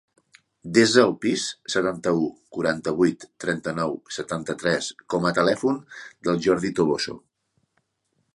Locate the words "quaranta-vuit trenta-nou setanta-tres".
2.57-4.89